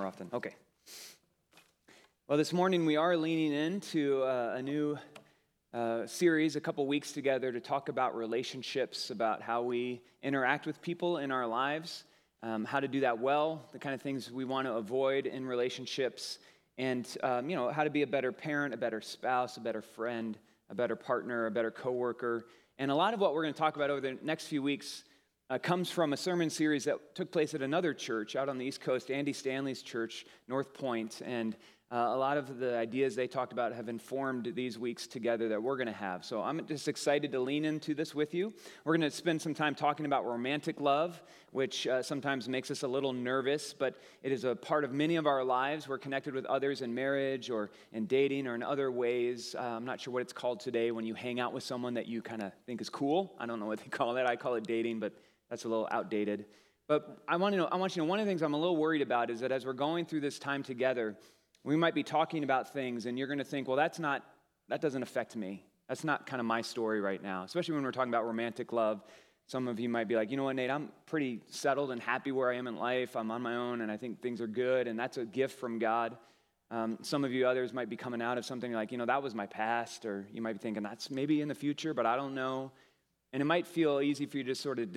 [0.00, 0.30] more often.
[0.32, 0.54] Okay.
[2.28, 4.96] Well, this morning we are leaning into uh, a new
[5.74, 10.80] uh, series, a couple weeks together, to talk about relationships, about how we interact with
[10.80, 12.04] people in our lives,
[12.44, 15.44] um, how to do that well, the kind of things we want to avoid in
[15.44, 16.38] relationships,
[16.76, 19.82] and um, you know how to be a better parent, a better spouse, a better
[19.82, 20.38] friend,
[20.70, 22.46] a better partner, a better coworker.
[22.78, 25.02] And a lot of what we're going to talk about over the next few weeks
[25.50, 28.66] uh, comes from a sermon series that took place at another church out on the
[28.66, 31.22] East Coast, Andy Stanley's church, North Point.
[31.24, 31.56] And
[31.90, 35.62] uh, a lot of the ideas they talked about have informed these weeks together that
[35.62, 36.22] we're going to have.
[36.22, 38.52] So I'm just excited to lean into this with you.
[38.84, 42.82] We're going to spend some time talking about romantic love, which uh, sometimes makes us
[42.82, 45.88] a little nervous, but it is a part of many of our lives.
[45.88, 49.56] We're connected with others in marriage or in dating or in other ways.
[49.58, 52.06] Uh, I'm not sure what it's called today when you hang out with someone that
[52.06, 53.34] you kind of think is cool.
[53.38, 54.26] I don't know what they call that.
[54.26, 55.14] I call it dating, but
[55.50, 56.46] that's a little outdated.
[56.86, 58.54] But I want, to know, I want you to know one of the things I'm
[58.54, 61.16] a little worried about is that as we're going through this time together,
[61.62, 64.24] we might be talking about things and you're going to think, well, that's not,
[64.68, 65.64] that doesn't affect me.
[65.88, 69.02] That's not kind of my story right now, especially when we're talking about romantic love.
[69.46, 72.32] Some of you might be like, you know what, Nate, I'm pretty settled and happy
[72.32, 73.16] where I am in life.
[73.16, 75.78] I'm on my own and I think things are good and that's a gift from
[75.78, 76.16] God.
[76.70, 79.22] Um, some of you others might be coming out of something like, you know, that
[79.22, 82.14] was my past, or you might be thinking that's maybe in the future, but I
[82.14, 82.72] don't know.
[83.32, 84.88] And it might feel easy for you to sort of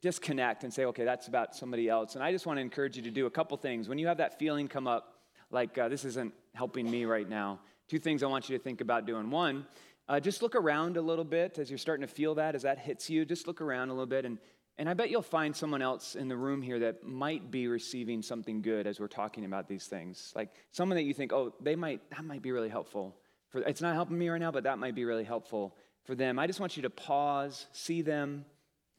[0.00, 2.14] disconnect and say, okay, that's about somebody else.
[2.14, 3.88] And I just want to encourage you to do a couple things.
[3.88, 5.14] When you have that feeling come up,
[5.50, 8.80] like uh, this isn't helping me right now, two things I want you to think
[8.80, 9.30] about doing.
[9.30, 9.66] One,
[10.08, 12.78] uh, just look around a little bit as you're starting to feel that, as that
[12.78, 13.24] hits you.
[13.24, 14.24] Just look around a little bit.
[14.24, 14.38] And,
[14.78, 18.22] and I bet you'll find someone else in the room here that might be receiving
[18.22, 20.32] something good as we're talking about these things.
[20.36, 23.16] Like someone that you think, oh, they might, that might be really helpful.
[23.48, 26.38] For, it's not helping me right now, but that might be really helpful for them.
[26.38, 28.44] I just want you to pause, see them,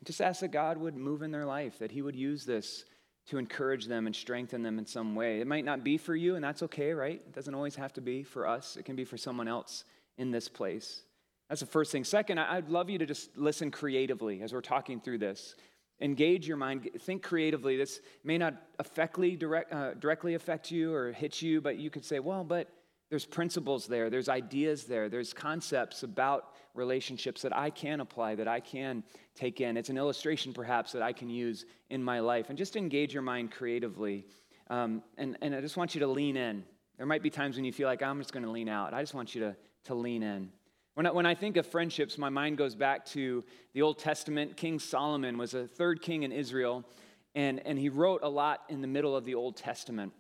[0.06, 2.86] just ask that God would move in their life, that He would use this
[3.28, 5.40] to encourage them and strengthen them in some way.
[5.40, 7.22] It might not be for you, and that's okay, right?
[7.22, 9.84] It doesn't always have to be for us, it can be for someone else
[10.18, 11.04] in this place.
[11.48, 12.04] That's the first thing.
[12.04, 15.56] Second, I'd love you to just listen creatively as we're talking through this.
[16.02, 17.76] Engage your mind, think creatively.
[17.76, 22.06] This may not affectly direct, uh, directly affect you or hit you, but you could
[22.06, 22.70] say, well, but
[23.10, 28.48] there's principles there, there's ideas there, there's concepts about relationships that I can apply, that
[28.48, 29.04] I can
[29.36, 29.78] take in.
[29.78, 32.50] It's an illustration, perhaps, that I can use in my life.
[32.50, 34.26] And just engage your mind creatively.
[34.70, 36.64] Um, and, and I just want you to lean in.
[36.98, 38.94] There might be times when you feel like I'm just going to lean out.
[38.94, 39.56] I just want you to,
[39.86, 40.52] to lean in.
[40.94, 43.44] When I, when I think of friendships, my mind goes back to
[43.74, 44.58] the Old Testament.
[44.58, 46.86] King Solomon was a third king in Israel,
[47.34, 50.14] and, and he wrote a lot in the middle of the Old Testament.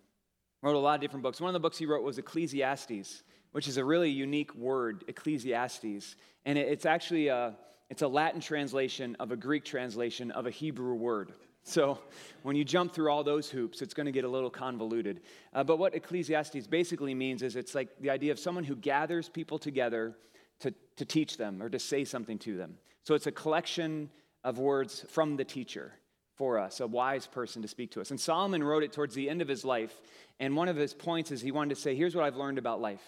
[0.62, 1.40] Wrote a lot of different books.
[1.40, 6.16] One of the books he wrote was Ecclesiastes, which is a really unique word, Ecclesiastes.
[6.46, 7.56] And it's actually a,
[7.90, 11.34] it's a Latin translation of a Greek translation of a Hebrew word.
[11.64, 12.00] So
[12.44, 15.22] when you jump through all those hoops, it's going to get a little convoluted.
[15.54, 19.30] Uh, but what Ecclesiastes basically means is it's like the idea of someone who gathers
[19.30, 20.16] people together
[20.60, 22.78] to, to teach them or to say something to them.
[23.04, 24.10] So it's a collection
[24.44, 25.94] of words from the teacher
[26.40, 28.12] for us, a wise person to speak to us.
[28.12, 29.94] And Solomon wrote it towards the end of his life.
[30.40, 32.80] And one of his points is he wanted to say, here's what I've learned about
[32.80, 33.04] life.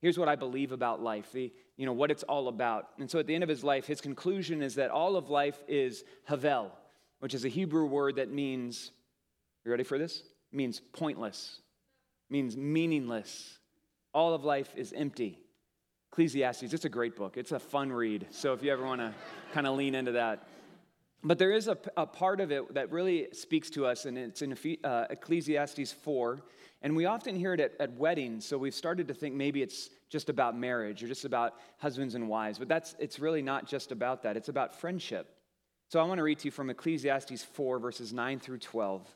[0.00, 2.90] Here's what I believe about life, the, you know, what it's all about.
[3.00, 5.58] And so at the end of his life, his conclusion is that all of life
[5.66, 6.70] is havel,
[7.18, 8.92] which is a Hebrew word that means,
[9.64, 10.22] you ready for this?
[10.52, 11.60] Means pointless,
[12.30, 13.58] means meaningless.
[14.14, 15.40] All of life is empty.
[16.12, 17.36] Ecclesiastes, it's a great book.
[17.36, 18.26] It's a fun read.
[18.30, 19.12] So if you ever want to
[19.52, 20.46] kind of lean into that,
[21.26, 24.42] but there is a, a, part of it that really speaks to us, and it's
[24.42, 26.40] in uh, Ecclesiastes 4.
[26.82, 29.90] And we often hear it at, at, weddings, so we've started to think maybe it's
[30.08, 32.58] just about marriage or just about husbands and wives.
[32.58, 35.34] But that's, it's really not just about that, it's about friendship.
[35.88, 39.08] So I want to read to you from Ecclesiastes 4, verses 9 through 12.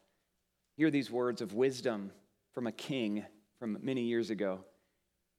[0.76, 2.10] Hear these words of wisdom
[2.54, 3.25] from a king
[3.60, 4.65] from many years ago.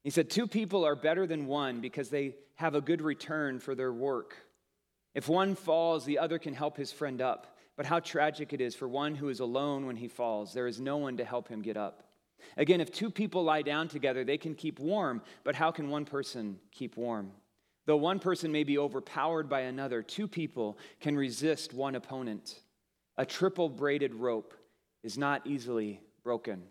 [0.04, 3.76] He said, Two people are better than one because they have a good return for
[3.76, 4.38] their work.
[5.14, 7.58] If one falls, the other can help his friend up.
[7.78, 10.54] But how tragic it is for one who is alone when he falls.
[10.54, 12.04] There is no one to help him get up.
[12.58, 16.06] Again, if two people lie down together, they can keep warm, but how can one
[16.06, 17.31] person keep warm?
[17.86, 22.60] Though one person may be overpowered by another, two people can resist one opponent.
[23.18, 24.54] A triple braided rope
[25.04, 26.64] is not easily broken.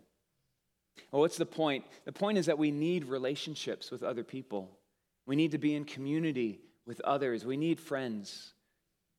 [1.11, 1.85] Well, what's the point?
[2.05, 4.77] The point is that we need relationships with other people.
[5.25, 6.61] We need to be in community
[6.91, 7.45] with others.
[7.45, 8.51] We need friends.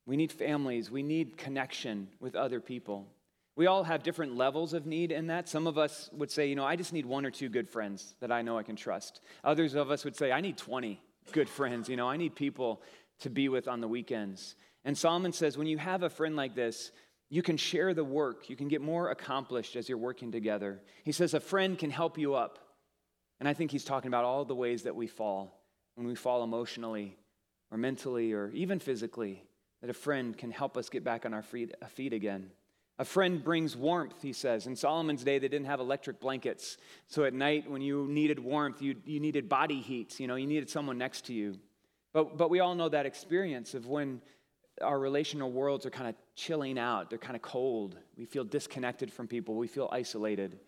[0.05, 0.91] We need families.
[0.91, 3.07] We need connection with other people.
[3.55, 5.49] We all have different levels of need in that.
[5.49, 8.13] Some of us would say, you know, I just need one or two good friends
[8.19, 9.21] that I know I can trust.
[9.43, 11.89] Others of us would say, I need 20 good friends.
[11.89, 12.83] You know, I need people
[13.21, 14.55] to be with on the weekends.
[14.85, 16.91] And Solomon says, when you have a friend like this,
[17.33, 18.47] You can share the work.
[18.47, 20.79] You can get more accomplished as you're working together.
[21.03, 22.59] He says a friend can help you up.
[23.39, 25.59] And I think he's talking about all the ways that we fall
[25.95, 27.17] when we fall emotionally
[27.73, 29.43] or mentally or even physically,
[29.81, 32.51] that a friend can help us get back on our feet, uh, feet again.
[32.99, 34.67] A friend brings warmth, he says.
[34.67, 36.77] In Solomon's day, they didn't have electric blankets.
[37.07, 40.19] So at night, when you needed warmth, you, you needed body heat.
[40.19, 41.57] You know, you needed someone next to you.
[42.13, 44.21] But, but we all know that experience of when
[44.79, 47.97] our relational worlds are kind of chilling out, they're kind of cold.
[48.15, 50.59] We feel disconnected from people, we feel isolated.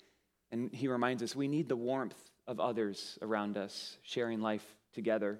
[0.51, 2.17] And he reminds us we need the warmth
[2.47, 5.39] of others around us, sharing life together.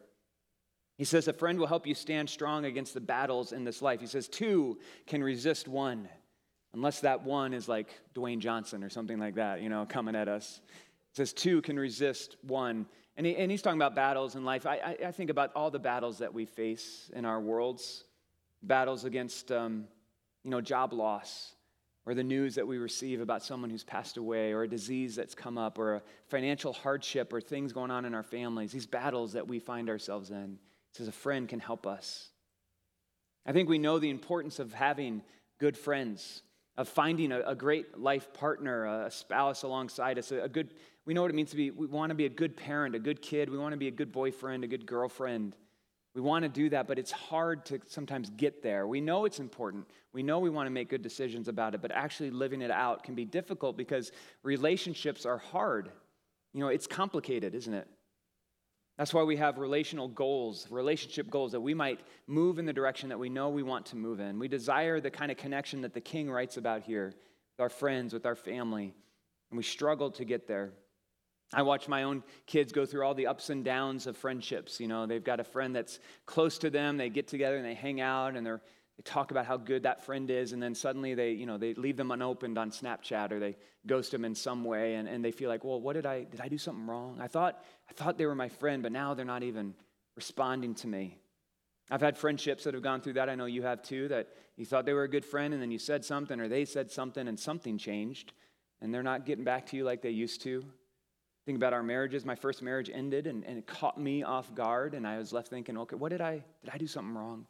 [0.97, 3.99] He says a friend will help you stand strong against the battles in this life.
[3.99, 6.07] He says two can resist one,
[6.73, 10.29] unless that one is like Dwayne Johnson or something like that, you know, coming at
[10.29, 10.61] us.
[11.11, 12.85] He says two can resist one.
[13.17, 14.65] And, he, and he's talking about battles in life.
[14.65, 18.03] I, I, I, think about all the battles that we face in our worlds
[18.61, 19.85] battles against, um,
[20.43, 21.55] you know, job loss,
[22.05, 25.33] or the news that we receive about someone who's passed away, or a disease that's
[25.33, 29.33] come up, or a financial hardship, or things going on in our families, these battles
[29.33, 30.57] that we find ourselves in.
[30.95, 32.29] Says a friend can help us.
[33.45, 35.23] I think we know the importance of having
[35.59, 36.41] good friends,
[36.77, 40.73] of finding a, a great life partner, a spouse alongside us, a, a good,
[41.05, 42.99] we know what it means to be, we want to be a good parent, a
[42.99, 45.57] good kid, we want to be a good boyfriend, a good girlfriend.
[46.13, 48.87] We want to do that, but it's hard to sometimes get there.
[48.87, 49.87] We know it's important.
[50.13, 53.03] We know we want to make good decisions about it, but actually living it out
[53.03, 54.13] can be difficult because
[54.43, 55.91] relationships are hard.
[56.53, 57.85] You know, it's complicated, isn't it?
[58.97, 63.09] That's why we have relational goals, relationship goals, that we might move in the direction
[63.09, 64.39] that we know we want to move in.
[64.39, 68.13] We desire the kind of connection that the king writes about here with our friends,
[68.13, 68.93] with our family,
[69.51, 70.71] and we struggle to get there.
[71.53, 74.79] I watch my own kids go through all the ups and downs of friendships.
[74.79, 77.75] You know, they've got a friend that's close to them, they get together and they
[77.75, 78.61] hang out and they're
[78.97, 81.73] they talk about how good that friend is, and then suddenly they, you know, they
[81.73, 85.31] leave them unopened on Snapchat or they ghost them in some way, and, and they
[85.31, 87.19] feel like, well, what did I did I do something wrong?
[87.19, 89.73] I thought I thought they were my friend, but now they're not even
[90.15, 91.17] responding to me.
[91.91, 93.29] I've had friendships that have gone through that.
[93.29, 95.71] I know you have too, that you thought they were a good friend, and then
[95.71, 98.33] you said something or they said something and something changed,
[98.81, 100.65] and they're not getting back to you like they used to.
[101.45, 102.25] Think about our marriages.
[102.25, 105.49] My first marriage ended and, and it caught me off guard, and I was left
[105.49, 107.45] thinking, okay, what did I did I do something wrong?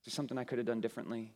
[0.00, 1.32] Is there something I could have done differently?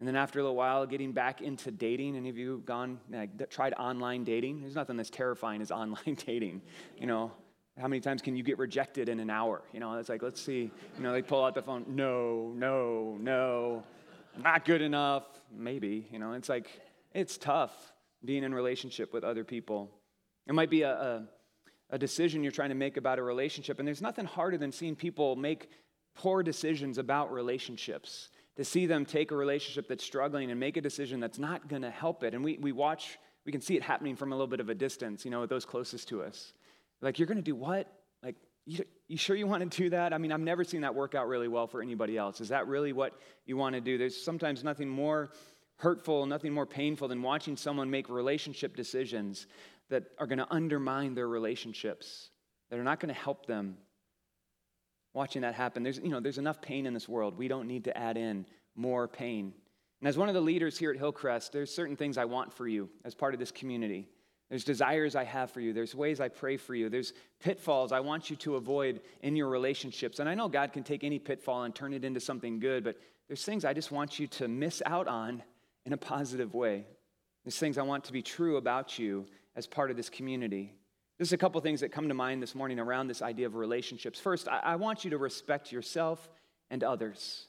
[0.00, 2.16] And then after a little while, getting back into dating.
[2.16, 4.60] Any of you have gone like, tried online dating?
[4.60, 6.62] There's nothing that's terrifying as online dating.
[6.96, 7.32] You know,
[7.78, 9.62] how many times can you get rejected in an hour?
[9.72, 10.70] You know, it's like let's see.
[10.96, 11.84] You know, they pull out the phone.
[11.88, 13.82] No, no, no,
[14.42, 15.24] not good enough.
[15.56, 16.06] Maybe.
[16.12, 16.70] You know, it's like
[17.12, 17.72] it's tough
[18.24, 19.90] being in relationship with other people.
[20.46, 21.28] It might be a, a,
[21.90, 24.96] a decision you're trying to make about a relationship, and there's nothing harder than seeing
[24.96, 25.68] people make
[26.18, 30.80] poor decisions about relationships, to see them take a relationship that's struggling and make a
[30.80, 32.34] decision that's not going to help it.
[32.34, 34.74] And we, we watch, we can see it happening from a little bit of a
[34.74, 36.52] distance, you know, with those closest to us.
[37.00, 37.86] Like, you're going to do what?
[38.20, 38.34] Like,
[38.66, 40.12] you, you sure you want to do that?
[40.12, 42.40] I mean, I've never seen that work out really well for anybody else.
[42.40, 43.12] Is that really what
[43.46, 43.96] you want to do?
[43.96, 45.30] There's sometimes nothing more
[45.76, 49.46] hurtful, nothing more painful than watching someone make relationship decisions
[49.88, 52.30] that are going to undermine their relationships,
[52.70, 53.76] that are not going to help them
[55.18, 55.82] watching that happen.
[55.82, 57.36] There's, you know, there's enough pain in this world.
[57.36, 59.52] We don't need to add in more pain.
[60.00, 62.68] And as one of the leaders here at Hillcrest, there's certain things I want for
[62.68, 64.08] you as part of this community.
[64.48, 65.72] There's desires I have for you.
[65.72, 66.88] There's ways I pray for you.
[66.88, 70.20] There's pitfalls I want you to avoid in your relationships.
[70.20, 72.96] And I know God can take any pitfall and turn it into something good, but
[73.26, 75.42] there's things I just want you to miss out on
[75.84, 76.86] in a positive way.
[77.44, 80.74] There's things I want to be true about you as part of this community.
[81.18, 84.20] There's a couple things that come to mind this morning around this idea of relationships.
[84.20, 86.28] First, I, I want you to respect yourself
[86.70, 87.46] and others.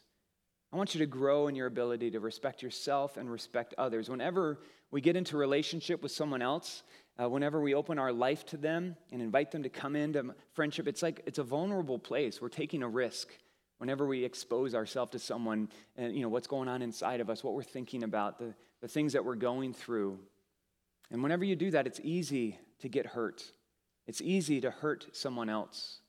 [0.73, 4.09] I want you to grow in your ability to respect yourself and respect others.
[4.09, 4.59] Whenever
[4.89, 6.81] we get into relationship with someone else,
[7.21, 10.87] uh, whenever we open our life to them and invite them to come into friendship,
[10.87, 12.41] it's like it's a vulnerable place.
[12.41, 13.29] We're taking a risk.
[13.77, 17.43] Whenever we expose ourselves to someone and you know what's going on inside of us,
[17.43, 20.19] what we're thinking about, the, the things that we're going through.
[21.11, 23.43] And whenever you do that, it's easy to get hurt.
[24.09, 25.99] It's easy to hurt someone else.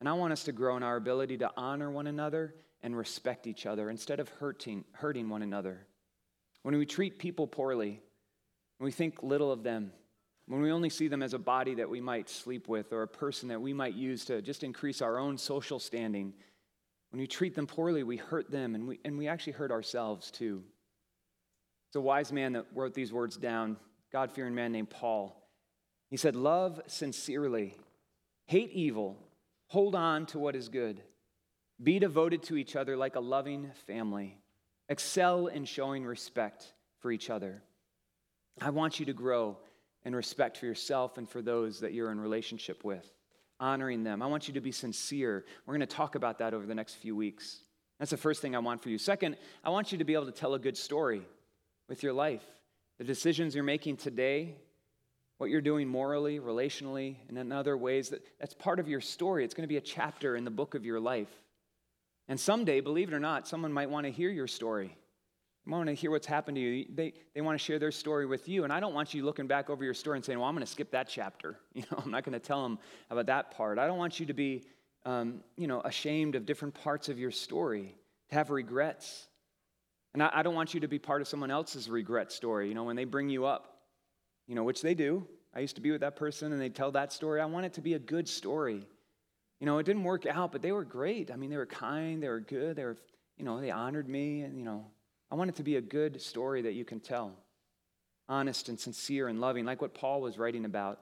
[0.00, 3.46] And I want us to grow in our ability to honor one another and respect
[3.46, 5.86] each other instead of hurting, hurting one another.
[6.62, 8.00] When we treat people poorly,
[8.78, 9.92] when we think little of them,
[10.46, 13.06] when we only see them as a body that we might sleep with or a
[13.06, 16.32] person that we might use to just increase our own social standing,
[17.10, 20.30] when we treat them poorly, we hurt them and we, and we actually hurt ourselves
[20.30, 20.64] too.
[21.90, 23.76] It's a wise man that wrote these words down,
[24.10, 25.41] God fearing man named Paul.
[26.12, 27.74] He said, Love sincerely,
[28.44, 29.16] hate evil,
[29.68, 31.00] hold on to what is good,
[31.82, 34.36] be devoted to each other like a loving family,
[34.90, 37.62] excel in showing respect, for each other.
[38.60, 39.56] I want you to grow
[40.04, 43.10] in respect for yourself and for those that you're in relationship with,
[43.58, 44.20] honoring them.
[44.20, 45.46] I want you to be sincere.
[45.64, 47.60] We're going to talk about that over the next few weeks.
[47.98, 48.98] That's the first thing I want for you.
[48.98, 51.22] Second, I want you to be able to tell a good story
[51.88, 52.44] with your life.
[52.98, 54.56] The decisions you're making today,
[55.42, 59.44] what you're doing morally, relationally, and in other ways, that, that's part of your story.
[59.44, 61.32] It's going to be a chapter in the book of your life.
[62.28, 64.96] And someday, believe it or not, someone might want to hear your story.
[65.66, 66.86] They want to hear what's happened to you.
[66.94, 68.62] They, they want to share their story with you.
[68.62, 70.64] And I don't want you looking back over your story and saying, well, I'm going
[70.64, 71.58] to skip that chapter.
[71.74, 72.78] You know, I'm not going to tell them
[73.10, 73.80] about that part.
[73.80, 74.62] I don't want you to be,
[75.04, 77.96] um, you know, ashamed of different parts of your story,
[78.28, 79.26] to have regrets.
[80.14, 82.68] And I, I don't want you to be part of someone else's regret story.
[82.68, 83.71] You know, when they bring you up,
[84.52, 85.26] you know, which they do.
[85.54, 87.40] I used to be with that person and they tell that story.
[87.40, 88.86] I want it to be a good story.
[89.60, 91.30] You know, it didn't work out, but they were great.
[91.30, 92.98] I mean, they were kind, they were good, they were,
[93.38, 94.84] you know, they honored me, and, you know,
[95.30, 97.32] I want it to be a good story that you can tell.
[98.28, 101.00] Honest and sincere and loving, like what Paul was writing about.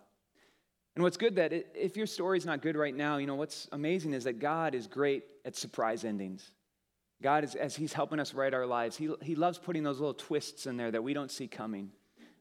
[0.94, 4.12] And what's good that if your story's not good right now, you know, what's amazing
[4.12, 6.52] is that God is great at surprise endings.
[7.20, 10.14] God is, as He's helping us write our lives, He, he loves putting those little
[10.14, 11.90] twists in there that we don't see coming.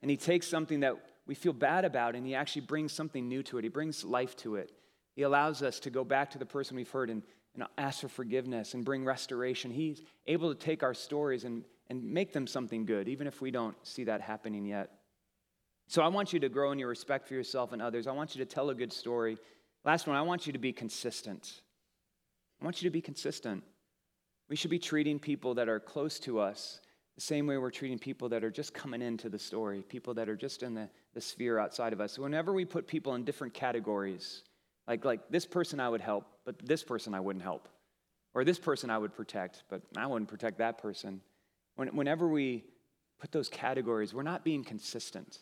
[0.02, 0.96] And He takes something that
[1.28, 3.64] we feel bad about and He actually brings something new to it.
[3.64, 4.72] He brings life to it.
[5.16, 7.24] He allows us to go back to the person we've hurt and,
[7.56, 9.72] and ask for forgiveness and bring restoration.
[9.72, 13.52] He's able to take our stories and and make them something good, even if we
[13.52, 14.92] don't see that happening yet.
[15.88, 18.06] So I want you to grow in your respect for yourself and others.
[18.06, 19.38] I want you to tell a good story.
[19.84, 21.62] Last one, I want you to be consistent.
[22.62, 23.64] I want you to be consistent.
[24.50, 26.80] We should be treating people that are close to us
[27.20, 30.30] the same way we're treating people that are just coming into the story, people that
[30.30, 32.18] are just in the, the sphere outside of us.
[32.18, 34.44] Whenever we put people in different categories,
[34.88, 37.68] like, like this person I would help, but this person I wouldn't help,
[38.34, 41.20] or this person I would protect, but I wouldn't protect that person.
[41.76, 42.64] Whenever we
[43.20, 45.40] put those categories, we're not being consistent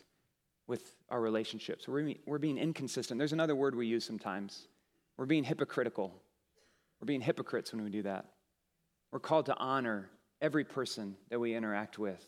[0.65, 1.88] with our relationships.
[1.88, 3.19] We're, we're being inconsistent.
[3.19, 4.67] There's another word we use sometimes.
[5.15, 6.12] We're being hypocritical.
[7.00, 8.25] We're being hypocrites when we do that.
[9.12, 10.10] We're called to honor
[10.41, 12.24] every person that we interact with,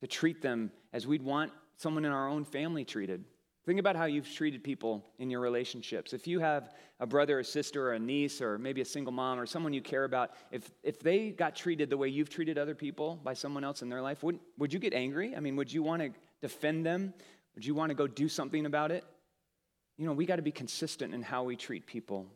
[0.00, 3.24] to treat them as we'd want someone in our own family treated.
[3.66, 6.12] Think about how you've treated people in your relationships.
[6.14, 9.38] If you have a brother or sister or a niece or maybe a single mom
[9.38, 12.74] or someone you care about, if, if they got treated the way you've treated other
[12.74, 15.36] people by someone else in their life, would, would you get angry?
[15.36, 16.10] I mean, would you want to
[16.40, 17.12] defend them?
[17.54, 19.04] Would you want to go do something about it?
[19.98, 22.26] You know, we got to be consistent in how we treat people,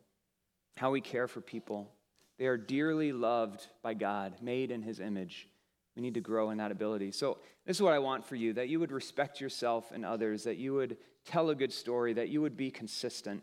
[0.77, 1.91] how we care for people.
[2.39, 5.49] They are dearly loved by God, made in his image.
[5.97, 7.13] We need to grow in that ability.
[7.13, 10.45] So, this is what I want for you that you would respect yourself and others,
[10.45, 13.43] that you would tell a good story, that you would be consistent.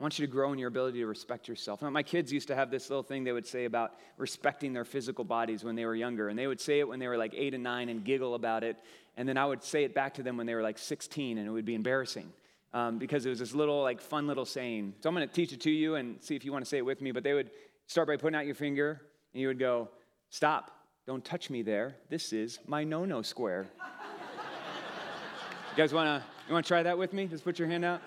[0.00, 1.82] I want you to grow in your ability to respect yourself.
[1.82, 4.86] Now, my kids used to have this little thing they would say about respecting their
[4.86, 6.30] physical bodies when they were younger.
[6.30, 8.64] And they would say it when they were like eight and nine and giggle about
[8.64, 8.78] it.
[9.18, 11.46] And then I would say it back to them when they were like 16 and
[11.46, 12.32] it would be embarrassing.
[12.72, 14.94] Um, because it was this little, like, fun little saying.
[15.00, 16.78] So I'm going to teach it to you and see if you want to say
[16.78, 17.10] it with me.
[17.10, 17.50] But they would
[17.90, 19.00] start by putting out your finger
[19.32, 19.88] and you would go,
[20.28, 20.70] Stop,
[21.08, 21.96] don't touch me there.
[22.08, 23.66] This is my no no square.
[23.80, 27.26] you guys want to you want to try that with me?
[27.26, 28.00] Just put your hand out.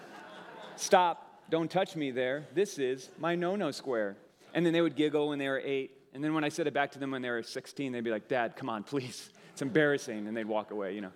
[0.78, 1.50] Stop.
[1.50, 2.48] Don't touch me there.
[2.56, 4.16] This is my no no square.
[4.54, 5.92] And then they would giggle when they were eight.
[6.13, 8.12] And then when I said it back to them when they were 16, they'd be
[8.12, 9.32] like, Dad, come on, please.
[9.52, 10.28] It's embarrassing.
[10.28, 11.12] And they'd walk away, you know.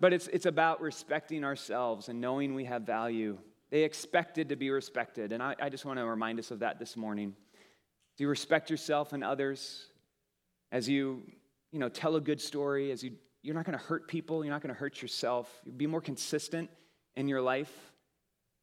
[0.00, 3.36] But it's, it's about respecting ourselves and knowing we have value.
[3.70, 5.32] They expected to be respected.
[5.32, 7.34] And I, I just want to remind us of that this morning.
[8.16, 9.86] Do you respect yourself and others?
[10.72, 11.22] as you,
[11.70, 14.52] you know, tell a good story, as you, you're not going to hurt people, you're
[14.52, 15.48] not going to hurt yourself.
[15.64, 16.70] You be more consistent
[17.14, 17.70] in your life.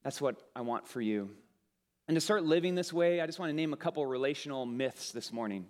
[0.04, 1.30] That's what I want for you.
[2.08, 5.12] And to start living this way, I just want to name a couple relational myths
[5.12, 5.68] this morning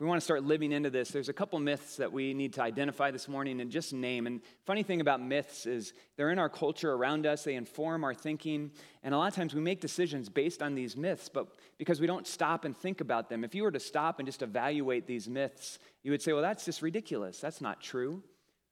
[0.00, 2.62] we want to start living into this, there's a couple myths that we need to
[2.62, 4.26] identify this morning and just name.
[4.26, 8.14] And funny thing about myths is they're in our culture around us, they inform our
[8.14, 8.70] thinking,
[9.02, 12.06] and a lot of times we make decisions based on these myths, but because we
[12.06, 13.44] don't stop and think about them.
[13.44, 16.64] If you were to stop and just evaluate these myths, you would say, well, that's
[16.64, 17.38] just ridiculous.
[17.38, 18.22] That's not true.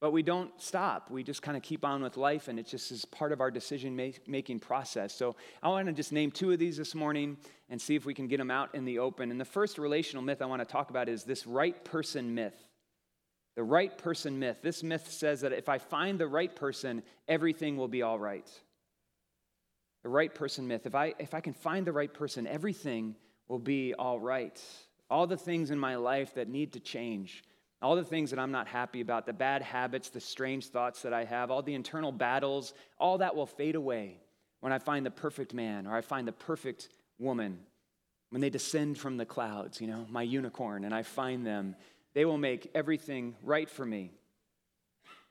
[0.00, 1.10] But we don't stop.
[1.10, 3.50] We just kind of keep on with life, and it just is part of our
[3.50, 5.12] decision making process.
[5.12, 7.36] So I want to just name two of these this morning
[7.68, 9.32] and see if we can get them out in the open.
[9.32, 12.54] And the first relational myth I want to talk about is this right person myth.
[13.56, 14.58] The right person myth.
[14.62, 18.48] This myth says that if I find the right person, everything will be all right.
[20.04, 20.86] The right person myth.
[20.86, 23.16] If I, if I can find the right person, everything
[23.48, 24.62] will be all right.
[25.10, 27.42] All the things in my life that need to change
[27.80, 31.12] all the things that I'm not happy about, the bad habits, the strange thoughts that
[31.12, 34.18] I have, all the internal battles, all that will fade away
[34.60, 37.60] when I find the perfect man or I find the perfect woman.
[38.30, 41.76] When they descend from the clouds, you know, my unicorn, and I find them,
[42.12, 44.12] they will make everything right for me.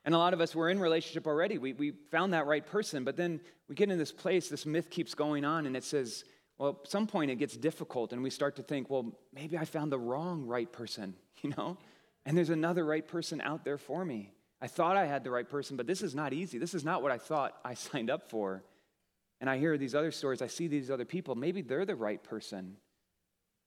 [0.04, 1.58] And a lot of us, we're in relationship already.
[1.58, 4.90] We, we found that right person, but then we get in this place, this myth
[4.90, 6.24] keeps going on, and it says,
[6.58, 9.66] well, at some point it gets difficult, and we start to think, well, maybe I
[9.66, 11.78] found the wrong right person, you know?
[12.28, 14.34] And there's another right person out there for me.
[14.62, 16.58] I thought I had the right person, but this is not easy.
[16.58, 18.66] This is not what I thought I signed up for.
[19.40, 22.22] And I hear these other stories, I see these other people, maybe they're the right
[22.22, 22.76] person.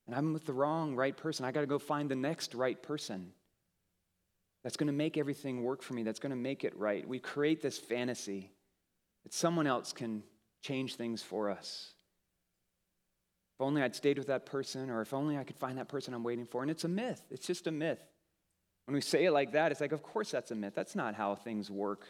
[0.06, 1.46] And I'm with the wrong right person.
[1.46, 3.32] I got to go find the next right person
[4.62, 7.08] that's going to make everything work for me, that's going to make it right.
[7.08, 8.50] We create this fantasy
[9.22, 10.22] that someone else can
[10.60, 11.92] change things for us.
[13.56, 16.12] If only I'd stayed with that person, or if only I could find that person
[16.12, 16.60] I'm waiting for.
[16.60, 18.00] And it's a myth, it's just a myth.
[18.87, 20.72] When we say it like that, it's like, of course that's a myth.
[20.75, 22.06] That's not how things work.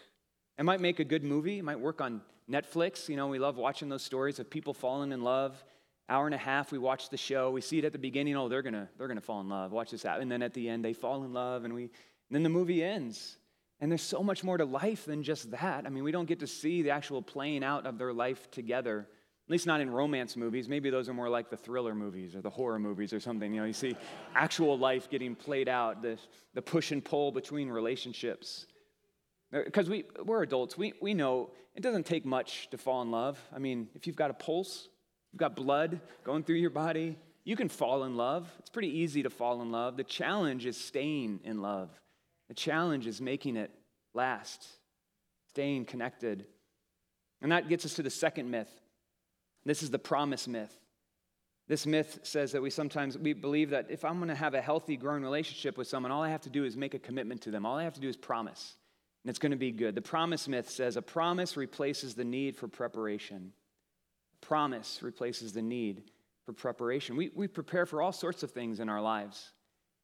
[0.59, 3.09] It might make a good movie, it might work on Netflix.
[3.09, 5.63] You know, we love watching those stories of people falling in love.
[6.09, 7.51] Hour and a half, we watch the show.
[7.51, 8.37] We see it at the beginning.
[8.37, 9.71] Oh, they're gonna, they're gonna fall in love.
[9.71, 10.23] Watch this happen.
[10.23, 11.91] And then at the end, they fall in love, and we
[12.31, 13.37] and then the movie ends.
[13.81, 15.87] And there's so much more to life than just that.
[15.87, 19.09] I mean, we don't get to see the actual playing out of their life together.
[19.51, 20.69] At least not in romance movies.
[20.69, 23.53] Maybe those are more like the thriller movies or the horror movies or something.
[23.53, 23.97] You know, you see
[24.33, 26.19] actual life getting played out, the,
[26.55, 28.67] the push and pull between relationships.
[29.53, 33.11] Uh, because we, we're adults, we, we know it doesn't take much to fall in
[33.11, 33.41] love.
[33.53, 34.89] I mean, if you've got a pulse,
[35.33, 38.49] you've got blood going through your body, you can fall in love.
[38.61, 39.97] It's pretty easy to fall in love.
[39.97, 41.91] The challenge is staying in love.
[42.47, 43.73] The challenge is making it
[44.15, 44.65] last,
[45.49, 46.47] staying connected.
[47.43, 48.71] And that gets us to the second myth.
[49.65, 50.75] This is the promise myth.
[51.69, 54.61] This myth says that we sometimes we believe that if I'm going to have a
[54.61, 57.51] healthy, growing relationship with someone, all I have to do is make a commitment to
[57.51, 57.65] them.
[57.65, 58.75] All I have to do is promise,
[59.23, 59.95] and it's going to be good.
[59.95, 63.53] The promise myth says a promise replaces the need for preparation.
[64.41, 66.11] Promise replaces the need
[66.45, 67.17] for preparation.
[67.17, 69.53] We, we prepare for all sorts of things in our lives.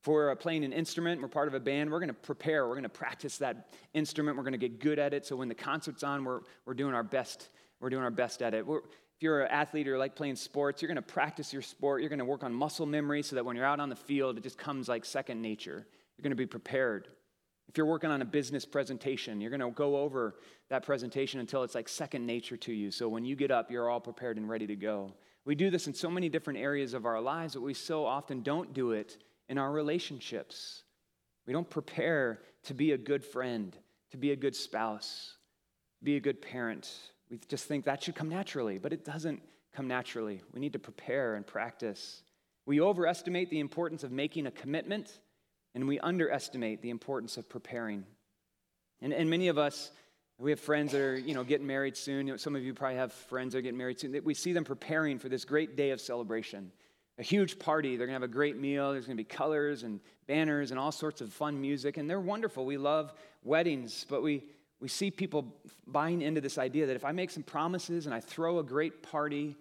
[0.03, 2.69] If we're uh, playing an instrument, we're part of a band, we're going to prepare,
[2.69, 5.27] we're going to practice that instrument, we're going to get good at it.
[5.27, 7.49] So when the concert's on, we're, we're doing our best.
[7.81, 8.67] We're doing our best at it.
[8.67, 8.83] We're,
[9.17, 12.03] if you're an athlete or like playing sports, you're going to practice your sport.
[12.03, 14.37] You're going to work on muscle memory so that when you're out on the field,
[14.37, 15.87] it just comes like second nature.
[16.17, 17.09] You're going to be prepared.
[17.69, 20.37] If you're working on a business presentation, you're going to go over
[20.69, 22.91] that presentation until it's like second nature to you.
[22.91, 25.15] So when you get up, you're all prepared and ready to go.
[25.47, 28.43] We do this in so many different areas of our lives, but we so often
[28.43, 29.17] don't do it
[29.49, 30.83] in our relationships.
[31.47, 33.75] We don't prepare to be a good friend,
[34.11, 35.37] to be a good spouse,
[36.03, 36.93] be a good parent.
[37.31, 39.43] We just think that should come naturally, but it doesn't
[39.75, 40.43] come naturally.
[40.53, 42.23] We need to prepare and practice.
[42.67, 45.19] We overestimate the importance of making a commitment,
[45.75, 48.05] and we underestimate the importance of preparing.
[49.03, 49.91] And, and many of us,
[50.39, 52.27] we have friends that are, you know, getting married soon.
[52.27, 54.19] You know, some of you probably have friends that are getting married soon.
[54.25, 56.73] We see them preparing for this great day of celebration
[57.19, 57.97] a huge party.
[57.97, 58.93] They're going to have a great meal.
[58.93, 61.97] There's going to be colors and banners and all sorts of fun music.
[61.97, 62.67] And they're wonderful.
[62.67, 63.13] We love
[63.43, 64.45] weddings, but we,
[64.81, 65.55] we see people
[65.87, 69.03] buying into this idea that if I make some promises and I throw a great
[69.03, 69.57] party,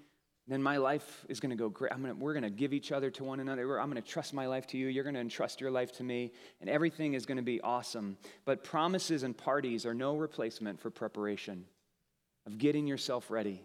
[0.48, 1.92] then my life is going to go great.
[1.92, 3.80] Gonna, we're going to give each other to one another.
[3.80, 4.88] I'm going to trust my life to you.
[4.88, 6.32] You're going to entrust your life to me.
[6.62, 8.18] And everything is going to be awesome.
[8.44, 11.66] But promises and parties are no replacement for preparation,
[12.46, 13.64] of getting yourself ready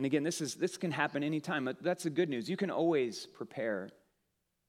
[0.00, 1.66] and again, this, is, this can happen anytime.
[1.66, 2.48] But that's the good news.
[2.48, 3.90] You can always prepare.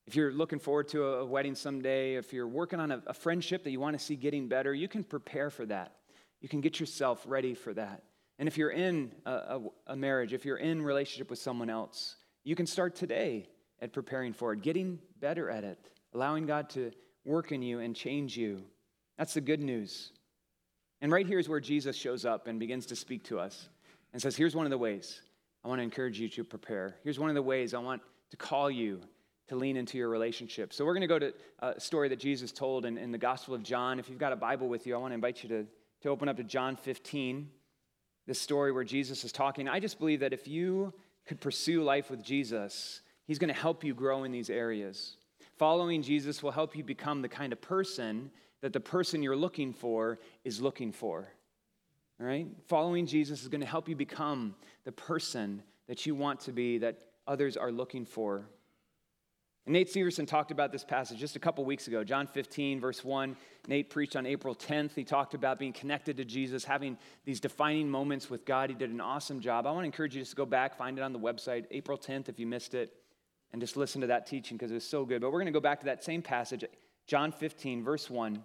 [0.07, 3.63] If you're looking forward to a wedding someday, if you're working on a, a friendship
[3.63, 5.95] that you want to see getting better, you can prepare for that.
[6.41, 8.03] You can get yourself ready for that.
[8.39, 12.15] And if you're in a, a, a marriage, if you're in relationship with someone else,
[12.43, 13.47] you can start today
[13.79, 15.77] at preparing for it, getting better at it,
[16.13, 16.91] allowing God to
[17.23, 18.63] work in you and change you.
[19.17, 20.11] That's the good news.
[21.01, 23.69] And right here is where Jesus shows up and begins to speak to us
[24.13, 25.21] and says, Here's one of the ways
[25.63, 26.95] I want to encourage you to prepare.
[27.03, 29.01] Here's one of the ways I want to call you
[29.51, 30.71] to lean into your relationship.
[30.71, 33.17] So, we're going to go to uh, a story that Jesus told in, in the
[33.17, 33.99] Gospel of John.
[33.99, 35.65] If you've got a Bible with you, I want to invite you to,
[36.03, 37.49] to open up to John 15,
[38.27, 39.67] this story where Jesus is talking.
[39.67, 40.93] I just believe that if you
[41.27, 45.17] could pursue life with Jesus, He's going to help you grow in these areas.
[45.57, 49.73] Following Jesus will help you become the kind of person that the person you're looking
[49.73, 51.27] for is looking for.
[52.21, 52.47] All right?
[52.69, 56.77] Following Jesus is going to help you become the person that you want to be,
[56.77, 58.45] that others are looking for.
[59.65, 63.03] And Nate Severson talked about this passage just a couple weeks ago, John 15, verse
[63.03, 63.35] 1.
[63.67, 64.95] Nate preached on April 10th.
[64.95, 68.69] He talked about being connected to Jesus, having these defining moments with God.
[68.69, 69.67] He did an awesome job.
[69.67, 71.97] I want to encourage you just to go back, find it on the website, April
[71.97, 72.91] 10th, if you missed it,
[73.53, 75.21] and just listen to that teaching because it was so good.
[75.21, 76.65] But we're going to go back to that same passage,
[77.05, 78.41] John 15, verse 1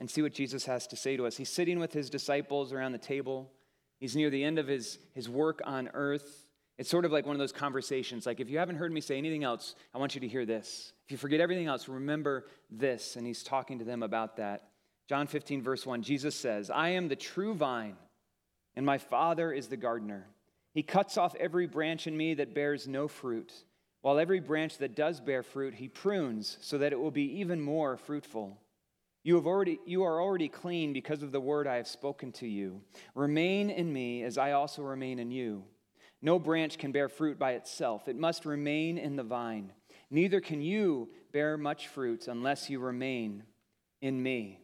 [0.00, 1.36] and see what Jesus has to say to us.
[1.36, 3.52] He's sitting with his disciples around the table.
[3.98, 6.39] He's near the end of his, his work on earth.
[6.80, 9.18] It's sort of like one of those conversations like, if you haven't heard me say
[9.18, 10.94] anything else, I want you to hear this.
[11.04, 13.16] If you forget everything else, remember this.
[13.16, 14.70] And he's talking to them about that.
[15.06, 17.96] John 15, verse 1, Jesus says, I am the true vine,
[18.76, 20.26] and my Father is the gardener.
[20.72, 23.52] He cuts off every branch in me that bears no fruit,
[24.00, 27.60] while every branch that does bear fruit, he prunes so that it will be even
[27.60, 28.56] more fruitful.
[29.22, 32.48] You, have already, you are already clean because of the word I have spoken to
[32.48, 32.80] you.
[33.14, 35.64] Remain in me as I also remain in you.
[36.22, 39.72] No branch can bear fruit by itself, it must remain in the vine.
[40.10, 43.44] Neither can you bear much fruit unless you remain
[44.02, 44.58] in me.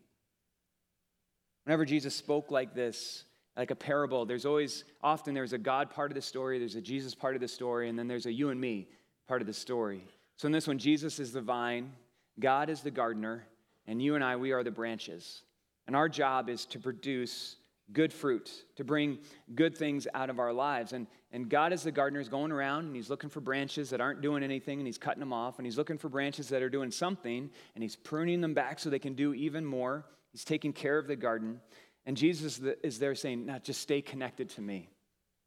[1.64, 3.24] Whenever Jesus spoke like this,
[3.56, 6.80] like a parable, there's always, often there's a God part of the story, there's a
[6.80, 8.88] Jesus part of the story, and then there's a you and me
[9.26, 10.04] part of the story.
[10.36, 11.92] So in this one, Jesus is the vine,
[12.38, 13.46] God is the gardener,
[13.86, 15.42] and you and I, we are the branches.
[15.86, 17.56] And our job is to produce
[17.92, 19.18] good fruit, to bring
[19.54, 20.92] good things out of our lives.
[20.92, 24.00] And, and God, as the gardener, is going around and he's looking for branches that
[24.00, 25.58] aren't doing anything and he's cutting them off.
[25.58, 28.90] And he's looking for branches that are doing something and he's pruning them back so
[28.90, 30.04] they can do even more.
[30.32, 31.60] He's taking care of the garden.
[32.04, 34.88] And Jesus is there saying, Now just stay connected to me.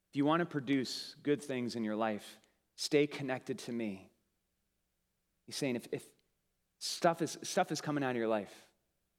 [0.10, 2.40] If you want to produce good things in your life,
[2.76, 4.10] stay connected to me.
[5.46, 6.04] He's saying, if, if
[6.80, 8.54] stuff, is, stuff is coming out of your life,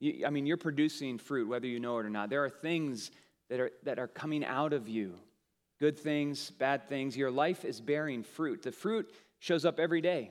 [0.00, 2.30] you, I mean, you're producing fruit, whether you know it or not.
[2.30, 3.10] There are things
[3.48, 5.14] that are, that are coming out of you
[5.80, 7.16] good things, bad things.
[7.16, 8.62] Your life is bearing fruit.
[8.62, 10.30] The fruit shows up every day.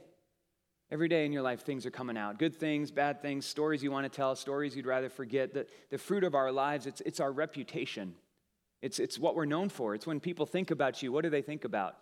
[0.91, 2.39] Every day in your life, things are coming out.
[2.39, 5.53] Good things, bad things, stories you want to tell, stories you'd rather forget.
[5.53, 8.15] The, the fruit of our lives, it's, it's our reputation.
[8.81, 9.93] It's, it's what we're known for.
[9.93, 11.95] It's when people think about you, what do they think about?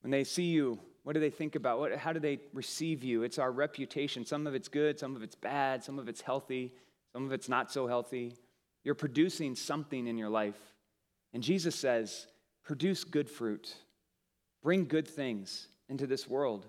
[0.00, 1.78] When they see you, what do they think about?
[1.78, 3.22] What, how do they receive you?
[3.22, 4.26] It's our reputation.
[4.26, 6.72] Some of it's good, some of it's bad, some of it's healthy,
[7.12, 8.34] some of it's not so healthy.
[8.82, 10.58] You're producing something in your life.
[11.32, 12.26] And Jesus says,
[12.64, 13.72] produce good fruit,
[14.64, 16.66] bring good things into this world.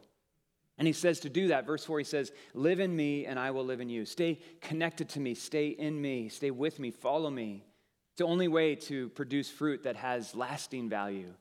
[0.77, 3.49] And he says to do that, verse 4, he says, Live in me and I
[3.49, 4.05] will live in you.
[4.05, 7.63] Stay connected to me, stay in me, stay with me, follow me.
[8.11, 11.33] It's the only way to produce fruit that has lasting value,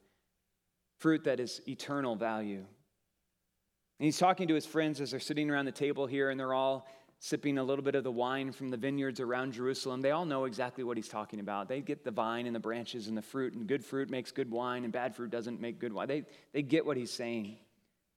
[0.97, 2.65] fruit that is eternal value.
[3.99, 6.55] And he's talking to his friends as they're sitting around the table here, and they're
[6.55, 6.87] all
[7.19, 10.03] sipping a little bit of the wine from the vineyards around Jerusalem.
[10.03, 11.69] They all know exactly what he's talking about.
[11.69, 14.51] They get the vine and the branches and the fruit, and good fruit makes good
[14.51, 16.09] wine, and bad fruit doesn't make good wine.
[16.09, 17.57] They, they get what he's saying.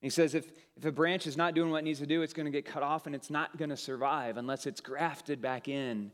[0.01, 2.33] He says if, if a branch is not doing what it needs to do, it's
[2.33, 5.67] going to get cut off and it's not going to survive unless it's grafted back
[5.67, 6.11] in,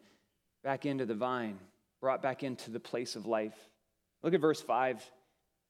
[0.63, 1.59] back into the vine,
[2.01, 3.57] brought back into the place of life.
[4.23, 5.03] Look at verse 5.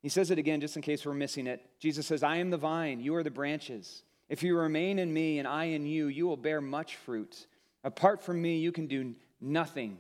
[0.06, 1.66] He says it again just in case we're missing it.
[1.80, 4.04] Jesus says, I am the vine, you are the branches.
[4.30, 7.48] If you remain in me and I in you, you will bear much fruit.
[7.84, 9.98] Apart from me, you can do nothing.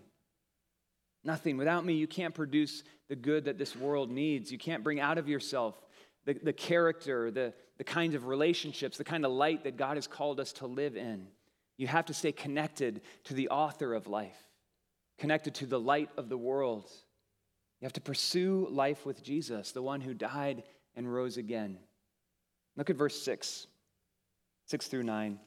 [1.24, 1.58] Nothing.
[1.58, 4.52] Without me, you can't produce the good that this world needs.
[4.52, 5.74] You can't bring out of yourself
[6.26, 10.06] the, the character, the, the kinds of relationships, the kind of light that God has
[10.06, 11.26] called us to live in.
[11.78, 14.38] You have to stay connected to the author of life,
[15.18, 16.91] connected to the light of the world.
[17.86, 20.63] You have to pursue life with Jesus, the one who died
[20.95, 21.78] and rose again.
[22.76, 23.67] Look at verse 6,
[24.65, 25.39] 6 through 9.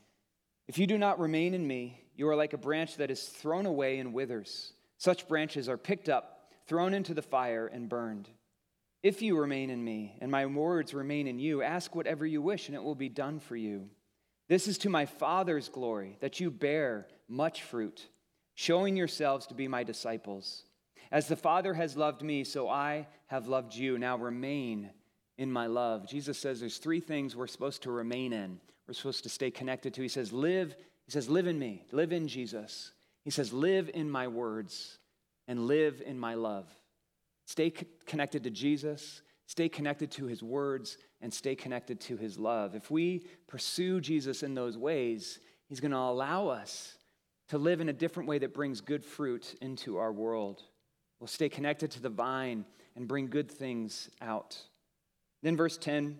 [0.69, 3.67] If you do not remain in me, you are like a branch that is thrown
[3.67, 4.73] away and withers.
[4.99, 8.29] Such branches are picked up, thrown into the fire, and burned.
[9.03, 12.69] If you remain in me, and my words remain in you, ask whatever you wish,
[12.69, 13.91] and it will be done for you.
[14.47, 18.07] This is to my Father's glory, that you bear much fruit,
[18.55, 20.63] showing yourselves to be my disciples.
[21.11, 23.99] As the Father has loved me, so I have loved you.
[23.99, 24.91] Now remain
[25.37, 26.09] in my love.
[26.09, 28.61] Jesus says there's three things we're supposed to remain in.
[28.87, 30.03] We're supposed to stay connected to.
[30.03, 30.75] He says, live.
[31.07, 31.85] He says, live in me.
[31.93, 32.93] Live in Jesus.
[33.25, 34.99] He says, live in my words
[35.47, 36.69] and live in my love.
[37.47, 37.73] Stay
[38.07, 42.75] connected to Jesus, stay connected to his words, and stay connected to his love.
[42.75, 46.97] If we pursue Jesus in those ways, he's going to allow us
[47.49, 50.63] to live in a different way that brings good fruit into our world.
[51.21, 52.65] We'll stay connected to the vine
[52.97, 54.57] and bring good things out.
[55.43, 56.19] Then, verse 10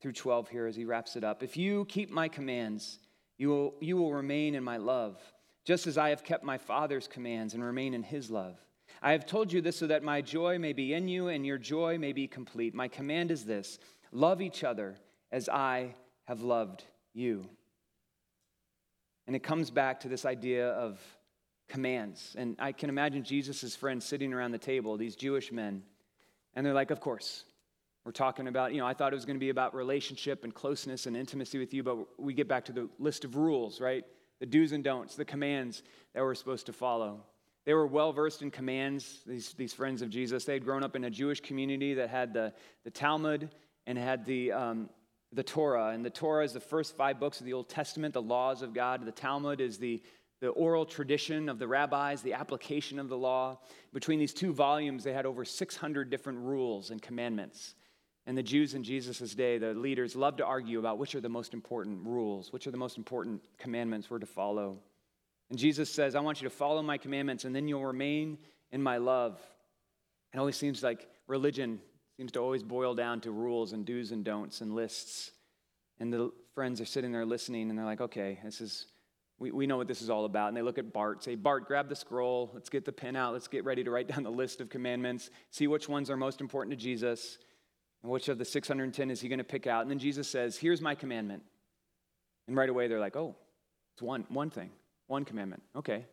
[0.00, 1.42] through 12 here as he wraps it up.
[1.42, 2.98] If you keep my commands,
[3.38, 5.18] you will, you will remain in my love,
[5.64, 8.58] just as I have kept my Father's commands and remain in his love.
[9.02, 11.58] I have told you this so that my joy may be in you and your
[11.58, 12.74] joy may be complete.
[12.74, 13.78] My command is this
[14.12, 14.96] love each other
[15.32, 17.48] as I have loved you.
[19.26, 21.00] And it comes back to this idea of
[21.68, 22.34] commands.
[22.38, 25.82] And I can imagine Jesus' friends sitting around the table, these Jewish men,
[26.54, 27.44] and they're like, Of course.
[28.04, 30.54] We're talking about, you know, I thought it was going to be about relationship and
[30.54, 34.04] closeness and intimacy with you, but we get back to the list of rules, right?
[34.40, 37.24] The do's and don'ts, the commands that we're supposed to follow.
[37.64, 40.44] They were well versed in commands, these, these friends of Jesus.
[40.44, 42.52] They had grown up in a Jewish community that had the,
[42.84, 43.48] the Talmud
[43.86, 44.90] and had the, um,
[45.32, 45.88] the Torah.
[45.88, 48.74] And the Torah is the first five books of the Old Testament, the laws of
[48.74, 49.04] God.
[49.06, 50.02] The Talmud is the,
[50.44, 53.58] the oral tradition of the rabbis, the application of the law.
[53.94, 57.74] Between these two volumes, they had over 600 different rules and commandments.
[58.26, 61.30] And the Jews in Jesus' day, the leaders, loved to argue about which are the
[61.30, 64.80] most important rules, which are the most important commandments we're to follow.
[65.48, 68.36] And Jesus says, I want you to follow my commandments, and then you'll remain
[68.70, 69.40] in my love.
[70.34, 71.80] It always seems like religion
[72.18, 75.30] seems to always boil down to rules and do's and don'ts and lists.
[76.00, 78.88] And the friends are sitting there listening, and they're like, okay, this is
[79.44, 80.48] we, we know what this is all about.
[80.48, 82.50] And they look at Bart, say, Bart, grab the scroll.
[82.54, 83.34] Let's get the pen out.
[83.34, 86.40] Let's get ready to write down the list of commandments, see which ones are most
[86.40, 87.36] important to Jesus,
[88.02, 89.82] and which of the 610 is he going to pick out.
[89.82, 91.42] And then Jesus says, Here's my commandment.
[92.48, 93.36] And right away they're like, Oh,
[93.94, 94.70] it's one, one thing,
[95.08, 95.62] one commandment.
[95.76, 96.06] Okay.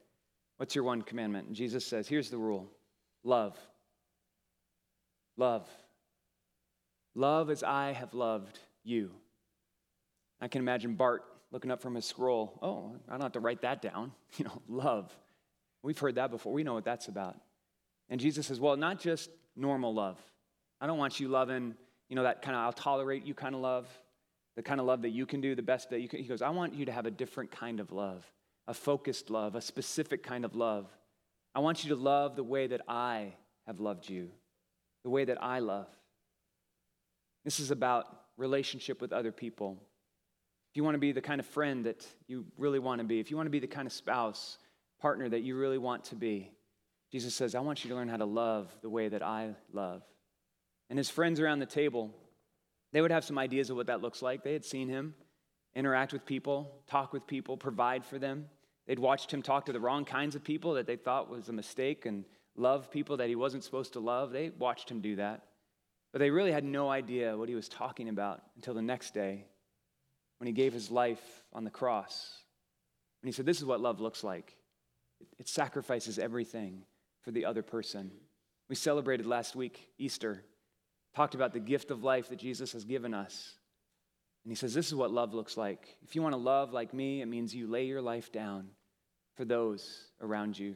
[0.57, 1.47] What's your one commandment?
[1.47, 2.69] And Jesus says, Here's the rule
[3.23, 3.57] love.
[5.37, 5.69] Love.
[7.15, 9.11] Love as I have loved you.
[10.41, 12.57] I can imagine Bart looking up from his scroll.
[12.61, 14.11] Oh, I don't have to write that down.
[14.37, 15.11] You know, love.
[15.83, 16.53] We've heard that before.
[16.53, 17.35] We know what that's about.
[18.09, 20.17] And Jesus says, well, not just normal love.
[20.79, 21.75] I don't want you loving,
[22.07, 23.87] you know, that kind of I'll tolerate you kind of love,
[24.55, 26.19] the kind of love that you can do the best that you can.
[26.19, 28.25] He goes, I want you to have a different kind of love,
[28.67, 30.87] a focused love, a specific kind of love.
[31.53, 33.33] I want you to love the way that I
[33.67, 34.29] have loved you,
[35.03, 35.87] the way that I love.
[37.43, 38.05] This is about
[38.37, 39.77] relationship with other people
[40.71, 43.19] if you want to be the kind of friend that you really want to be,
[43.19, 44.57] if you want to be the kind of spouse,
[45.01, 46.49] partner that you really want to be,
[47.11, 50.01] Jesus says, I want you to learn how to love the way that I love.
[50.89, 52.11] And his friends around the table,
[52.93, 54.43] they would have some ideas of what that looks like.
[54.43, 55.13] They had seen him
[55.75, 58.45] interact with people, talk with people, provide for them.
[58.87, 61.53] They'd watched him talk to the wrong kinds of people that they thought was a
[61.53, 62.23] mistake and
[62.55, 64.31] love people that he wasn't supposed to love.
[64.31, 65.43] They watched him do that.
[66.13, 69.47] But they really had no idea what he was talking about until the next day
[70.41, 72.39] when he gave his life on the cross.
[73.21, 74.55] And he said, This is what love looks like
[75.37, 76.81] it sacrifices everything
[77.21, 78.09] for the other person.
[78.67, 80.43] We celebrated last week Easter,
[81.15, 83.53] talked about the gift of life that Jesus has given us.
[84.43, 85.95] And he says, This is what love looks like.
[86.01, 88.69] If you want to love like me, it means you lay your life down
[89.35, 90.75] for those around you.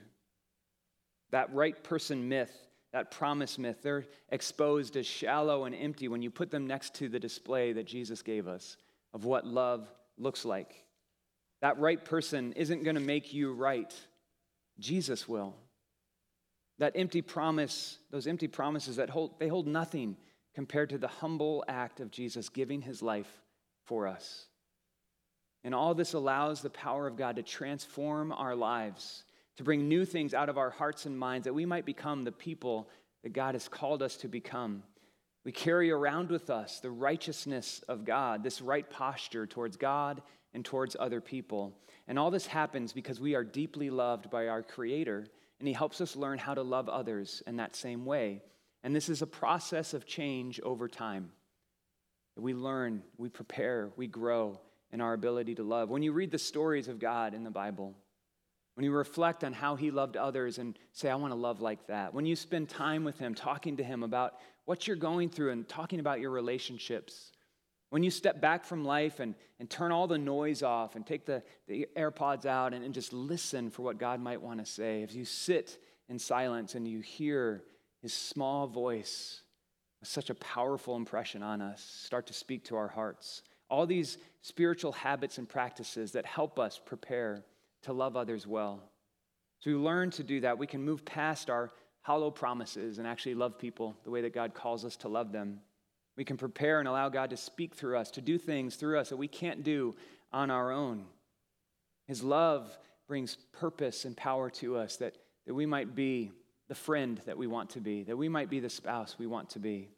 [1.31, 2.55] That right person myth,
[2.93, 7.09] that promise myth, they're exposed as shallow and empty when you put them next to
[7.09, 8.77] the display that Jesus gave us
[9.15, 10.75] of what love looks like.
[11.61, 13.91] That right person isn't going to make you right,
[14.77, 15.55] Jesus will.
[16.79, 20.17] That empty promise, those empty promises that hold, they hold nothing
[20.53, 23.41] compared to the humble act of Jesus giving his life
[23.85, 24.47] for us.
[25.63, 29.23] And all this allows the power of God to transform our lives,
[29.55, 32.31] to bring new things out of our hearts and minds, that we might become the
[32.33, 32.89] people
[33.23, 34.83] that God has called us to become.
[35.45, 40.23] We carry around with us the righteousness of God, this right posture towards God
[40.55, 41.77] and towards other people.
[42.07, 45.27] And all this happens because we are deeply loved by our Creator,
[45.59, 48.41] and He helps us learn how to love others in that same way.
[48.83, 51.31] And this is a process of change over time.
[52.35, 54.59] We learn, we prepare, we grow
[54.91, 55.89] in our ability to love.
[55.89, 57.95] When you read the stories of God in the Bible,
[58.75, 61.87] when you reflect on how he loved others and say, I want to love like
[61.87, 64.35] that, when you spend time with him, talking to him about
[64.65, 67.31] what you're going through and talking about your relationships,
[67.89, 71.25] when you step back from life and, and turn all the noise off and take
[71.25, 75.01] the, the AirPods out and, and just listen for what God might want to say,
[75.03, 75.77] if you sit
[76.09, 77.63] in silence and you hear
[78.01, 79.41] his small voice,
[80.03, 83.41] such a powerful impression on us, start to speak to our hearts.
[83.69, 87.43] All these spiritual habits and practices that help us prepare
[87.85, 88.81] to love others well.
[89.59, 90.59] So we learn to do that.
[90.59, 91.71] We can move past our
[92.01, 95.59] hollow promises and actually love people the way that God calls us to love them.
[96.17, 99.09] We can prepare and allow God to speak through us, to do things through us
[99.09, 99.95] that we can't do
[100.31, 101.05] on our own.
[102.07, 105.15] His love brings purpose and power to us that,
[105.47, 106.31] that we might be
[106.67, 109.49] the friend that we want to be, that we might be the spouse we want
[109.51, 109.89] to be.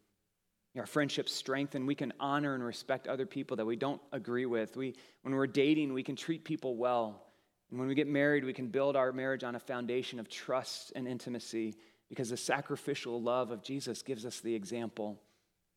[0.77, 1.87] Our friendships strengthen.
[1.87, 4.77] We can honor and respect other people that we don't agree with.
[4.77, 7.26] We, when we're dating, we can treat people well.
[7.69, 10.93] And when we get married, we can build our marriage on a foundation of trust
[10.95, 11.75] and intimacy
[12.09, 15.19] because the sacrificial love of Jesus gives us the example.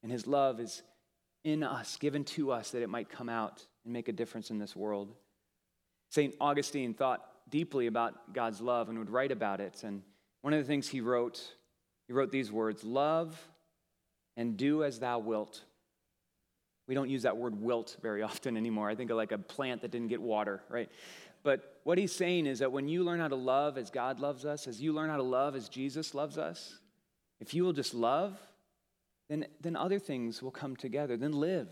[0.03, 0.83] And his love is
[1.43, 4.59] in us, given to us, that it might come out and make a difference in
[4.59, 5.15] this world.
[6.11, 6.35] St.
[6.41, 9.83] Augustine thought deeply about God's love and would write about it.
[9.83, 10.03] And
[10.43, 11.43] one of the things he wrote,
[12.07, 13.41] he wrote these words Love
[14.37, 15.63] and do as thou wilt.
[16.87, 18.89] We don't use that word wilt very often anymore.
[18.89, 20.89] I think of like a plant that didn't get water, right?
[21.43, 24.45] But what he's saying is that when you learn how to love as God loves
[24.45, 26.79] us, as you learn how to love as Jesus loves us,
[27.41, 28.39] if you will just love,
[29.29, 31.17] then, then other things will come together.
[31.17, 31.69] Then live.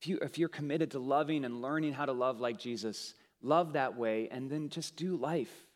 [0.00, 3.74] If, you, if you're committed to loving and learning how to love like Jesus, love
[3.74, 5.66] that way, and then just do life.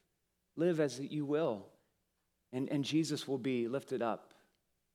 [0.57, 1.67] Live as you will.
[2.53, 4.33] And, and Jesus will be lifted up.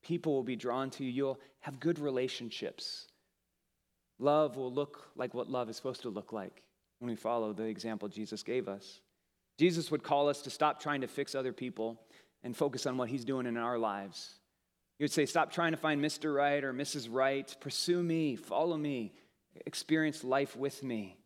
[0.02, 1.10] People will be drawn to you.
[1.10, 3.06] You'll have good relationships.
[4.18, 6.62] Love will look like what love is supposed to look like
[6.98, 9.00] when we follow the example Jesus gave us.
[9.58, 12.00] Jesus would call us to stop trying to fix other people
[12.42, 14.34] and focus on what he's doing in our lives.
[14.98, 16.34] He would say, Stop trying to find Mr.
[16.34, 17.08] Right or Mrs.
[17.10, 17.54] Right.
[17.60, 19.12] Pursue me, follow me,
[19.66, 21.16] experience life with me.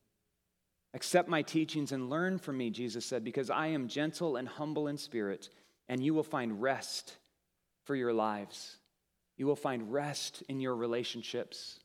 [0.95, 4.89] Accept my teachings and learn from me, Jesus said, because I am gentle and humble
[4.89, 5.49] in spirit,
[5.89, 7.17] and you will find rest
[7.85, 8.77] for your lives.
[9.39, 11.81] You will find rest in your relationships,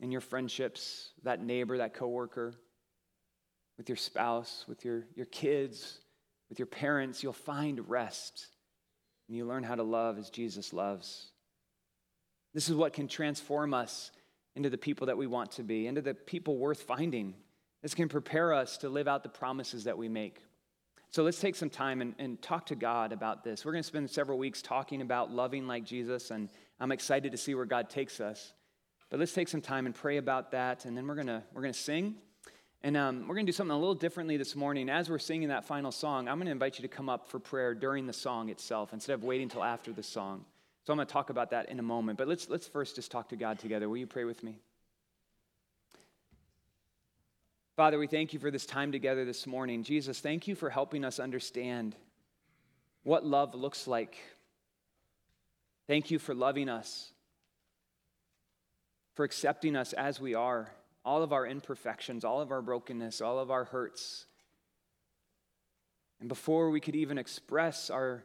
[0.00, 2.54] in your friendships, that neighbor, that coworker,
[3.80, 6.00] with your spouse, with your, your kids,
[6.50, 7.22] with your parents.
[7.22, 8.48] You'll find rest.
[9.26, 11.28] And you learn how to love as Jesus loves.
[12.52, 14.10] This is what can transform us
[14.54, 17.32] into the people that we want to be, into the people worth finding.
[17.80, 20.42] This can prepare us to live out the promises that we make.
[21.08, 23.64] So let's take some time and, and talk to God about this.
[23.64, 27.38] We're going to spend several weeks talking about loving like Jesus, and I'm excited to
[27.38, 28.52] see where God takes us.
[29.08, 31.62] But let's take some time and pray about that, and then we're going to, we're
[31.62, 32.16] going to sing.
[32.82, 34.88] And um, we're going to do something a little differently this morning.
[34.88, 37.38] As we're singing that final song, I'm going to invite you to come up for
[37.38, 40.46] prayer during the song itself instead of waiting until after the song.
[40.86, 42.16] So I'm going to talk about that in a moment.
[42.16, 43.86] But let's, let's first just talk to God together.
[43.88, 44.56] Will you pray with me?
[47.76, 49.82] Father, we thank you for this time together this morning.
[49.82, 51.94] Jesus, thank you for helping us understand
[53.02, 54.16] what love looks like.
[55.86, 57.12] Thank you for loving us,
[59.14, 60.70] for accepting us as we are,
[61.04, 64.26] all of our imperfections, all of our brokenness, all of our hurts.
[66.20, 68.22] And before we could even express our,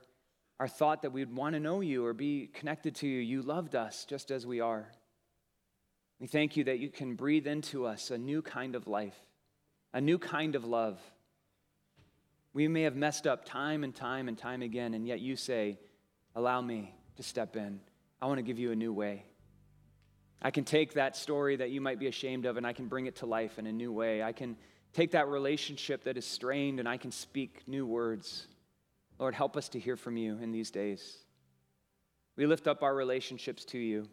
[0.59, 3.75] our thought that we'd want to know you or be connected to you, you loved
[3.75, 4.88] us just as we are.
[6.19, 9.17] We thank you that you can breathe into us a new kind of life
[9.95, 10.99] a new kind of love.
[12.53, 15.79] We may have messed up time and time and time again, and yet you say,
[16.35, 17.79] Allow me to step in.
[18.21, 19.23] I want to give you a new way.
[20.45, 23.08] I can take that story that you might be ashamed of and I can bring
[23.08, 24.21] it to life in a new way.
[24.21, 24.55] I can
[24.93, 28.47] take that relationship that is strained and I can speak new words.
[29.17, 31.17] Lord, help us to hear from you in these days.
[32.36, 34.08] We lift up our relationships to you.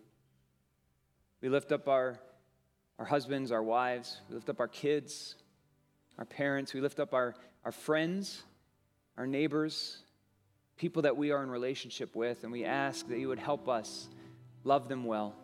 [1.42, 2.18] We lift up our,
[2.98, 4.20] our husbands, our wives.
[4.30, 5.34] We lift up our kids
[6.18, 8.42] our parents, we lift up our, our friends,
[9.16, 9.98] our neighbors,
[10.76, 14.08] people that we are in relationship with, and we ask that you would help us
[14.64, 15.34] love them well.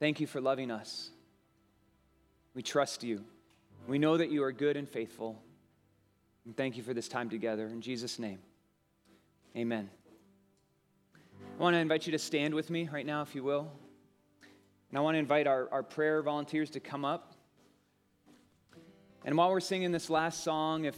[0.00, 1.10] Thank you for loving us.
[2.54, 3.24] We trust you.
[3.86, 5.42] We know that you are good and faithful.
[6.44, 7.66] And thank you for this time together.
[7.66, 8.38] In Jesus' name,
[9.56, 9.90] amen.
[11.58, 13.70] I want to invite you to stand with me right now, if you will.
[14.90, 17.34] And I want to invite our, our prayer volunteers to come up.
[19.24, 20.96] And while we're singing this last song, if,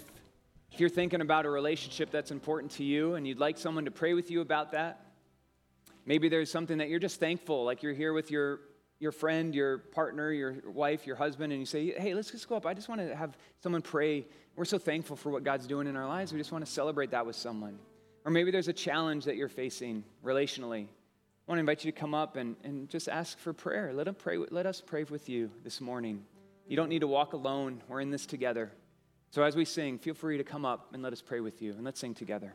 [0.70, 3.90] if you're thinking about a relationship that's important to you and you'd like someone to
[3.90, 5.06] pray with you about that,
[6.04, 8.60] maybe there's something that you're just thankful, like you're here with your,
[9.00, 12.54] your friend, your partner, your wife, your husband, and you say, hey, let's just go
[12.54, 12.66] up.
[12.66, 14.26] I just want to have someone pray.
[14.54, 16.32] We're so thankful for what God's doing in our lives.
[16.32, 17.78] We just want to celebrate that with someone.
[18.26, 20.84] Or maybe there's a challenge that you're facing relationally.
[20.84, 23.92] I want to invite you to come up and, and just ask for prayer.
[23.94, 26.22] Let, them pray, let us pray with you this morning.
[26.68, 27.82] You don't need to walk alone.
[27.88, 28.70] We're in this together.
[29.30, 31.72] So as we sing, feel free to come up and let us pray with you,
[31.72, 32.52] and let's sing together.